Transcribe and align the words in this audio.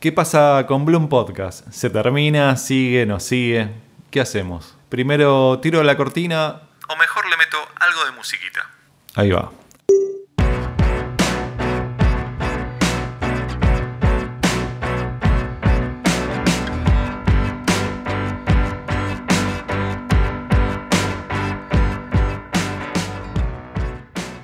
¿Qué 0.00 0.12
pasa 0.12 0.66
con 0.68 0.84
Bloom 0.84 1.08
Podcast? 1.08 1.66
¿Se 1.70 1.88
termina? 1.88 2.54
¿Sigue? 2.56 3.06
¿No 3.06 3.18
sigue? 3.18 3.70
¿Qué 4.10 4.20
hacemos? 4.20 4.76
Primero 4.90 5.58
tiro 5.60 5.82
la 5.82 5.96
cortina 5.96 6.60
o 6.88 6.96
mejor 6.96 7.26
le 7.30 7.36
meto 7.38 7.56
algo 7.80 8.04
de 8.04 8.10
musiquita. 8.12 8.70
Ahí 9.14 9.30
va. 9.30 9.50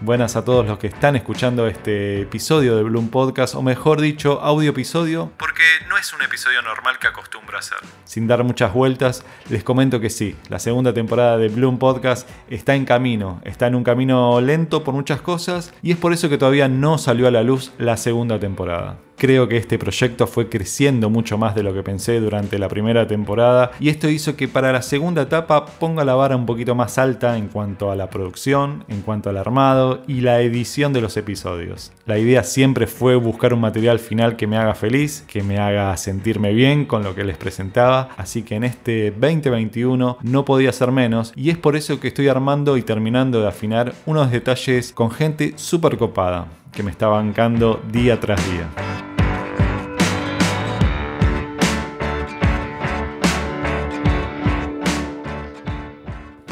Buenas 0.05 0.35
a 0.35 0.45
todos 0.45 0.67
los 0.67 0.81
que 0.81 0.89
están 0.89 1.15
escuchando 1.15 1.69
este 1.69 2.23
episodio 2.23 2.75
de 2.75 2.83
Bloom 2.83 3.09
Podcast, 3.09 3.55
o 3.55 3.63
mejor 3.63 4.01
dicho, 4.01 4.41
audio 4.43 4.71
episodio, 4.71 5.31
porque 5.39 5.63
no 5.89 5.97
es 5.97 6.13
un 6.13 6.21
episodio 6.23 6.61
normal 6.61 6.99
que 6.99 7.07
acostumbro 7.07 7.57
a 7.57 7.61
hacer. 7.61 7.79
Sin 8.03 8.27
dar 8.27 8.43
muchas 8.43 8.75
vueltas, 8.75 9.25
les 9.49 9.63
comento 9.63 10.01
que 10.01 10.11
sí, 10.11 10.35
la 10.49 10.59
segunda 10.59 10.93
temporada 10.93 11.39
de 11.39 11.49
Bloom 11.49 11.79
Podcast 11.79 12.29
está 12.51 12.75
en 12.75 12.85
camino, 12.85 13.41
está 13.45 13.69
en 13.69 13.77
un 13.77 13.85
camino 13.85 14.41
lento 14.41 14.83
por 14.83 14.93
muchas 14.93 15.21
cosas, 15.21 15.73
y 15.83 15.93
es 15.93 15.99
por 15.99 16.13
eso 16.13 16.29
que 16.29 16.37
todavía 16.37 16.67
no 16.67 16.99
salió 16.99 17.29
a 17.29 17.31
la 17.31 17.45
luz 17.45 17.71
la 17.79 17.97
segunda 17.97 18.41
temporada. 18.41 18.99
Creo 19.23 19.47
que 19.47 19.57
este 19.57 19.79
proyecto 19.79 20.27
fue 20.27 20.49
creciendo 20.49 21.09
mucho 21.09 21.39
más 21.39 21.55
de 21.55 21.63
lo 21.63 21.73
que 21.73 21.85
pensé 21.85 22.19
durante 22.19 22.59
la 22.59 22.67
primera 22.67 23.07
temporada 23.07 23.71
y 23.79 23.89
esto 23.89 24.09
hizo 24.09 24.35
que 24.35 24.49
para 24.49 24.73
la 24.73 24.83
segunda 24.83 25.23
etapa 25.23 25.65
ponga 25.65 26.05
la 26.05 26.17
vara 26.17 26.35
un 26.35 26.45
poquito 26.45 26.75
más 26.75 26.99
alta 26.99 27.39
en 27.39 27.47
cuanto 27.47 27.93
a 27.93 27.95
la 27.95 28.11
producción, 28.11 28.85
en 28.89 29.03
cuanto 29.03 29.31
al 29.31 29.37
armado 29.37 30.03
y 30.09 30.23
la 30.23 30.41
edición 30.41 30.93
de 30.93 31.03
los 31.03 31.17
episodios. 31.17 31.93
La 32.05 32.19
idea 32.19 32.43
siempre 32.43 32.89
fue 32.89 33.15
buscar 33.15 33.55
un 33.55 33.61
material 33.61 34.01
final 34.01 34.35
que 34.35 34.49
me 34.49 34.57
haga 34.57 34.75
feliz, 34.75 35.25
que 35.29 35.45
me 35.45 35.61
haga 35.61 35.97
sentirme 35.97 36.53
bien 36.53 36.85
con 36.85 37.05
lo 37.05 37.15
que 37.15 37.23
les 37.23 37.37
presentaba, 37.37 38.09
así 38.17 38.43
que 38.43 38.57
en 38.57 38.65
este 38.65 39.13
2021 39.13 40.19
no 40.21 40.45
podía 40.45 40.73
ser 40.73 40.91
menos 40.91 41.33
y 41.37 41.51
es 41.51 41.59
por 41.59 41.77
eso 41.77 42.01
que 42.01 42.09
estoy 42.09 42.27
armando 42.27 42.77
y 42.77 42.83
terminando 42.83 43.41
de 43.41 43.47
afinar 43.47 43.95
unos 44.05 44.33
detalles 44.33 44.93
con 44.93 45.13
gente 45.13 45.53
súper 45.55 45.97
copada 45.97 46.49
que 46.73 46.83
me 46.83 46.91
está 46.91 47.07
bancando 47.07 47.81
día 47.93 48.19
tras 48.19 48.45
día. 48.51 48.92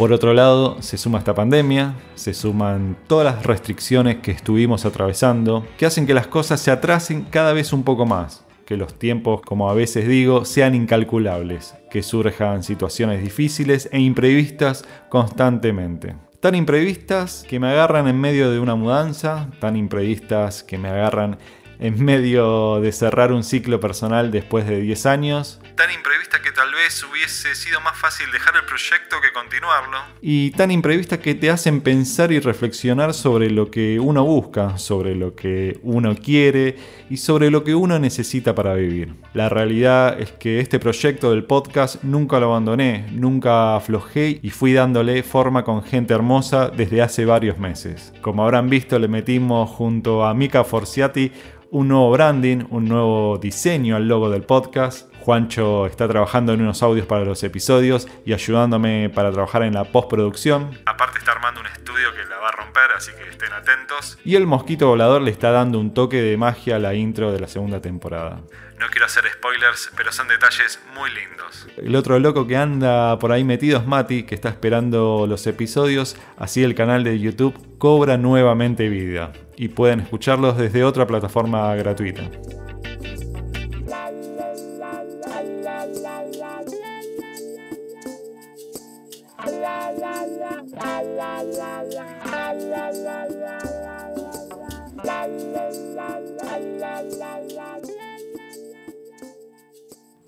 Por 0.00 0.14
otro 0.14 0.32
lado, 0.32 0.80
se 0.80 0.96
suma 0.96 1.18
esta 1.18 1.34
pandemia, 1.34 1.94
se 2.14 2.32
suman 2.32 2.96
todas 3.06 3.34
las 3.34 3.44
restricciones 3.44 4.16
que 4.22 4.30
estuvimos 4.30 4.86
atravesando, 4.86 5.66
que 5.76 5.84
hacen 5.84 6.06
que 6.06 6.14
las 6.14 6.26
cosas 6.26 6.58
se 6.58 6.70
atrasen 6.70 7.24
cada 7.24 7.52
vez 7.52 7.74
un 7.74 7.82
poco 7.82 8.06
más, 8.06 8.46
que 8.64 8.78
los 8.78 8.98
tiempos, 8.98 9.42
como 9.42 9.68
a 9.68 9.74
veces 9.74 10.08
digo, 10.08 10.46
sean 10.46 10.74
incalculables, 10.74 11.74
que 11.90 12.02
surjan 12.02 12.62
situaciones 12.62 13.22
difíciles 13.22 13.90
e 13.92 14.00
imprevistas 14.00 14.86
constantemente. 15.10 16.16
Tan 16.40 16.54
imprevistas 16.54 17.44
que 17.46 17.60
me 17.60 17.68
agarran 17.68 18.08
en 18.08 18.18
medio 18.18 18.50
de 18.50 18.58
una 18.58 18.76
mudanza, 18.76 19.50
tan 19.60 19.76
imprevistas 19.76 20.62
que 20.62 20.78
me 20.78 20.88
agarran 20.88 21.36
en 21.78 22.02
medio 22.02 22.80
de 22.80 22.92
cerrar 22.92 23.32
un 23.32 23.44
ciclo 23.44 23.80
personal 23.80 24.30
después 24.30 24.66
de 24.66 24.80
10 24.80 25.04
años. 25.04 25.60
Tan 25.76 25.91
que 26.38 26.52
tal 26.52 26.72
vez 26.72 27.02
hubiese 27.02 27.54
sido 27.56 27.80
más 27.80 27.98
fácil 27.98 28.30
dejar 28.30 28.54
el 28.56 28.64
proyecto 28.64 29.20
que 29.20 29.32
continuarlo. 29.32 29.98
Y 30.22 30.52
tan 30.52 30.70
imprevista 30.70 31.18
que 31.20 31.34
te 31.34 31.50
hacen 31.50 31.80
pensar 31.80 32.30
y 32.30 32.38
reflexionar 32.38 33.12
sobre 33.14 33.50
lo 33.50 33.70
que 33.70 33.98
uno 33.98 34.24
busca, 34.24 34.78
sobre 34.78 35.16
lo 35.16 35.34
que 35.34 35.80
uno 35.82 36.14
quiere 36.14 36.76
y 37.10 37.16
sobre 37.16 37.50
lo 37.50 37.64
que 37.64 37.74
uno 37.74 37.98
necesita 37.98 38.54
para 38.54 38.74
vivir. 38.74 39.14
La 39.34 39.48
realidad 39.48 40.20
es 40.20 40.30
que 40.30 40.60
este 40.60 40.78
proyecto 40.78 41.32
del 41.32 41.44
podcast 41.44 42.02
nunca 42.04 42.38
lo 42.38 42.46
abandoné, 42.46 43.08
nunca 43.10 43.74
aflojé 43.74 44.38
y 44.40 44.50
fui 44.50 44.72
dándole 44.72 45.24
forma 45.24 45.64
con 45.64 45.82
gente 45.82 46.14
hermosa 46.14 46.69
desde 46.69 47.02
hace 47.02 47.24
varios 47.24 47.58
meses. 47.58 48.12
Como 48.20 48.44
habrán 48.44 48.70
visto, 48.70 48.98
le 48.98 49.08
metimos 49.08 49.69
junto 49.70 50.24
a 50.24 50.32
Mika 50.34 50.62
Forciati 50.62 51.32
un 51.70 51.88
nuevo 51.88 52.10
branding, 52.10 52.64
un 52.70 52.86
nuevo 52.86 53.38
diseño 53.38 53.96
al 53.96 54.08
logo 54.08 54.28
del 54.28 54.42
podcast. 54.42 55.09
Juancho 55.20 55.86
está 55.86 56.08
trabajando 56.08 56.53
en 56.53 56.62
unos 56.62 56.82
audios 56.82 57.06
para 57.06 57.25
los 57.25 57.42
episodios 57.42 58.08
y 58.25 58.32
ayudándome 58.32 59.10
para 59.10 59.31
trabajar 59.31 59.62
en 59.62 59.75
la 59.75 59.84
postproducción. 59.84 60.78
Aparte 60.86 61.19
está 61.19 61.32
armando 61.32 61.60
un 61.60 61.66
estudio 61.66 62.12
que 62.14 62.25
la 62.25 62.38
va 62.38 62.48
a 62.48 62.53
romper, 62.53 62.91
así 62.97 63.12
que 63.12 63.28
estén 63.28 63.53
atentos. 63.53 64.19
Y 64.25 64.36
el 64.36 64.47
mosquito 64.47 64.88
volador 64.88 65.22
le 65.22 65.31
está 65.31 65.50
dando 65.50 65.78
un 65.78 65.92
toque 65.92 66.22
de 66.22 66.36
magia 66.36 66.76
a 66.76 66.78
la 66.78 66.94
intro 66.94 67.32
de 67.32 67.41
la 67.41 67.48
segunda 67.48 67.81
temporada. 67.81 68.41
No 68.78 68.86
quiero 68.88 69.04
hacer 69.04 69.25
spoilers, 69.31 69.92
pero 69.94 70.10
son 70.10 70.26
detalles 70.28 70.81
muy 70.94 71.10
lindos. 71.10 71.66
El 71.76 71.94
otro 71.94 72.19
loco 72.19 72.47
que 72.47 72.56
anda 72.56 73.19
por 73.19 73.31
ahí 73.31 73.44
metido 73.44 73.78
es 73.78 73.87
Mati, 73.87 74.22
que 74.22 74.34
está 74.34 74.48
esperando 74.48 75.26
los 75.28 75.47
episodios, 75.47 76.16
así 76.38 76.64
el 76.64 76.75
canal 76.75 77.04
de 77.04 77.19
YouTube 77.19 77.76
cobra 77.76 78.16
nuevamente 78.16 78.88
vida 78.88 79.32
y 79.56 79.69
pueden 79.69 80.00
escucharlos 80.00 80.56
desde 80.56 80.82
otra 80.82 81.06
plataforma 81.06 81.75
gratuita. 81.75 82.22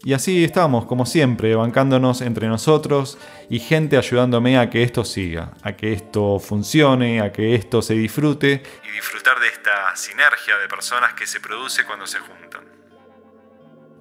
Y 0.04 0.14
así 0.14 0.44
estamos, 0.44 0.86
como 0.86 1.06
siempre, 1.06 1.54
bancándonos 1.54 2.22
entre 2.22 2.48
nosotros 2.48 3.18
y 3.48 3.60
gente 3.60 3.96
ayudándome 3.96 4.58
a 4.58 4.68
que 4.68 4.82
esto 4.82 5.04
siga, 5.04 5.52
a 5.62 5.76
que 5.76 5.92
esto 5.92 6.40
funcione, 6.40 7.20
a 7.20 7.32
que 7.32 7.54
esto 7.54 7.82
se 7.82 7.94
disfrute 7.94 8.62
y 8.86 8.90
disfrutar 8.90 9.38
de 9.38 9.46
esta 9.46 9.94
sinergia 9.94 10.56
de 10.58 10.66
personas 10.68 11.14
que 11.14 11.26
se 11.26 11.38
produce 11.38 11.84
cuando 11.84 12.06
se 12.06 12.18
juntan. 12.18 12.71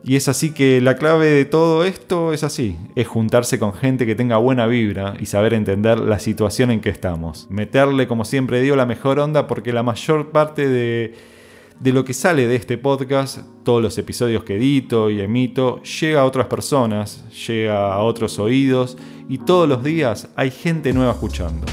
Y 0.04 0.16
es 0.16 0.28
así 0.28 0.52
que 0.52 0.82
la 0.82 0.96
clave 0.96 1.28
de 1.28 1.46
todo 1.46 1.84
esto 1.84 2.34
es 2.34 2.44
así, 2.44 2.78
es 2.96 3.08
juntarse 3.08 3.60
con 3.60 3.74
gente 3.74 4.06
que 4.06 4.16
tenga 4.16 4.38
buena 4.38 4.66
vibra 4.66 5.14
y 5.20 5.28
saber 5.28 5.54
entender 5.54 6.00
la 6.00 6.18
situación 6.18 6.72
en 6.72 6.82
que 6.82 6.90
estamos. 6.90 7.48
Meterle, 7.50 8.08
como 8.08 8.26
siempre 8.26 8.62
digo, 8.62 8.76
la 8.76 8.88
mejor 8.88 9.20
onda 9.20 9.48
porque 9.48 9.74
la 9.74 9.84
mayor 9.84 10.32
parte 10.32 10.68
de 10.68 11.14
de 11.82 11.92
lo 11.94 12.06
que 12.06 12.14
sale 12.14 12.48
de 12.48 12.56
este 12.56 12.78
podcast, 12.78 13.40
todos 13.64 13.82
los 13.82 13.98
episodios 13.98 14.44
que 14.44 14.58
edito 14.58 15.10
y 15.10 15.20
emito, 15.20 15.82
llega 15.82 16.22
a 16.22 16.26
otras 16.26 16.46
personas, 16.46 17.26
llega 17.48 17.92
a 17.92 18.04
otros 18.04 18.38
oídos 18.38 18.98
y 19.28 19.40
todos 19.40 19.68
los 19.68 19.84
días 19.84 20.30
hay 20.36 20.52
gente 20.52 20.94
nueva 20.94 21.14
escuchando. 21.14 21.66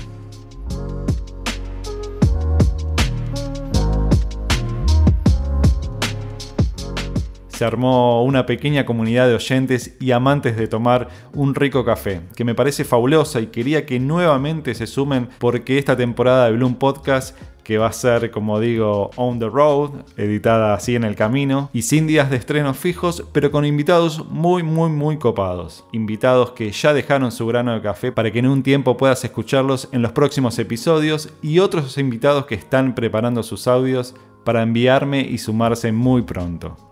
Se 7.58 7.64
armó 7.64 8.22
una 8.22 8.46
pequeña 8.46 8.86
comunidad 8.86 9.26
de 9.26 9.34
oyentes 9.34 9.96
y 9.98 10.12
amantes 10.12 10.56
de 10.56 10.68
tomar 10.68 11.08
un 11.34 11.56
rico 11.56 11.84
café, 11.84 12.20
que 12.36 12.44
me 12.44 12.54
parece 12.54 12.84
fabulosa 12.84 13.40
y 13.40 13.48
quería 13.48 13.84
que 13.84 13.98
nuevamente 13.98 14.76
se 14.76 14.86
sumen 14.86 15.28
porque 15.40 15.76
esta 15.76 15.96
temporada 15.96 16.46
de 16.46 16.52
Bloom 16.52 16.76
Podcast 16.76 17.36
que 17.64 17.76
va 17.76 17.88
a 17.88 17.92
ser, 17.92 18.30
como 18.30 18.60
digo, 18.60 19.10
on 19.16 19.40
the 19.40 19.48
road, 19.48 19.90
editada 20.16 20.72
así 20.72 20.94
en 20.94 21.02
el 21.02 21.16
camino, 21.16 21.68
y 21.72 21.82
sin 21.82 22.06
días 22.06 22.30
de 22.30 22.36
estrenos 22.36 22.78
fijos, 22.78 23.24
pero 23.32 23.50
con 23.50 23.64
invitados 23.64 24.24
muy, 24.30 24.62
muy, 24.62 24.88
muy 24.88 25.18
copados. 25.18 25.84
Invitados 25.92 26.52
que 26.52 26.70
ya 26.70 26.94
dejaron 26.94 27.32
su 27.32 27.46
grano 27.46 27.74
de 27.74 27.82
café 27.82 28.12
para 28.12 28.30
que 28.30 28.38
en 28.38 28.46
un 28.46 28.62
tiempo 28.62 28.96
puedas 28.96 29.22
escucharlos 29.24 29.88
en 29.90 30.00
los 30.00 30.12
próximos 30.12 30.58
episodios, 30.60 31.28
y 31.42 31.58
otros 31.58 31.98
invitados 31.98 32.46
que 32.46 32.54
están 32.54 32.94
preparando 32.94 33.42
sus 33.42 33.66
audios 33.66 34.14
para 34.44 34.62
enviarme 34.62 35.22
y 35.22 35.36
sumarse 35.36 35.90
muy 35.90 36.22
pronto. 36.22 36.87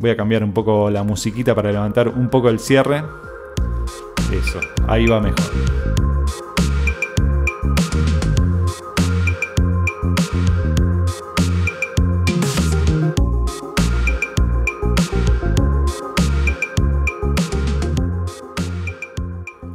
Voy 0.00 0.08
a 0.08 0.16
cambiar 0.16 0.42
un 0.42 0.54
poco 0.54 0.88
la 0.88 1.02
musiquita 1.02 1.54
para 1.54 1.70
levantar 1.70 2.08
un 2.08 2.30
poco 2.30 2.48
el 2.48 2.58
cierre. 2.58 3.04
Eso, 4.32 4.58
ahí 4.88 5.06
va 5.06 5.20
mejor. 5.20 5.44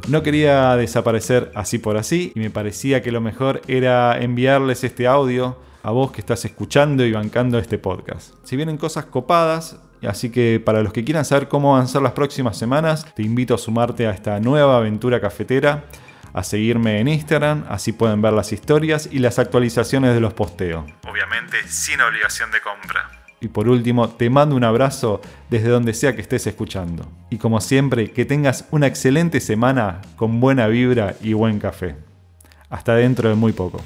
No 0.08 0.24
quería 0.24 0.74
desaparecer 0.74 1.52
así 1.54 1.78
por 1.78 1.96
así 1.96 2.32
y 2.34 2.40
me 2.40 2.50
parecía 2.50 3.00
que 3.00 3.12
lo 3.12 3.20
mejor 3.20 3.62
era 3.68 4.20
enviarles 4.20 4.82
este 4.82 5.06
audio 5.06 5.56
a 5.84 5.92
vos 5.92 6.10
que 6.10 6.20
estás 6.20 6.44
escuchando 6.44 7.04
y 7.04 7.12
bancando 7.12 7.60
este 7.60 7.78
podcast. 7.78 8.34
Si 8.42 8.56
vienen 8.56 8.76
cosas 8.76 9.04
copadas, 9.04 9.78
así 10.06 10.30
que 10.30 10.60
para 10.64 10.82
los 10.82 10.92
que 10.92 11.04
quieran 11.04 11.24
saber 11.24 11.48
cómo 11.48 11.74
van 11.74 11.82
a 11.82 11.86
ser 11.86 12.02
las 12.02 12.12
próximas 12.12 12.56
semanas, 12.56 13.06
te 13.14 13.22
invito 13.22 13.54
a 13.54 13.58
sumarte 13.58 14.06
a 14.06 14.10
esta 14.10 14.40
nueva 14.40 14.76
aventura 14.76 15.20
cafetera, 15.20 15.84
a 16.32 16.42
seguirme 16.42 17.00
en 17.00 17.08
Instagram, 17.08 17.64
así 17.68 17.92
pueden 17.92 18.20
ver 18.20 18.32
las 18.32 18.52
historias 18.52 19.08
y 19.10 19.20
las 19.20 19.38
actualizaciones 19.38 20.14
de 20.14 20.20
los 20.20 20.34
posteos. 20.34 20.84
Obviamente 21.08 21.56
sin 21.68 22.00
obligación 22.00 22.50
de 22.50 22.60
compra. 22.60 23.10
Y 23.40 23.48
por 23.48 23.68
último, 23.68 24.08
te 24.08 24.30
mando 24.30 24.56
un 24.56 24.64
abrazo 24.64 25.20
desde 25.50 25.68
donde 25.68 25.94
sea 25.94 26.14
que 26.14 26.22
estés 26.22 26.46
escuchando. 26.46 27.06
Y 27.30 27.38
como 27.38 27.60
siempre, 27.60 28.10
que 28.10 28.24
tengas 28.24 28.64
una 28.70 28.86
excelente 28.86 29.40
semana 29.40 30.00
con 30.16 30.40
buena 30.40 30.66
vibra 30.68 31.14
y 31.20 31.34
buen 31.34 31.58
café. 31.58 31.96
Hasta 32.70 32.94
dentro 32.94 33.28
de 33.28 33.34
muy 33.34 33.52
poco. 33.52 33.82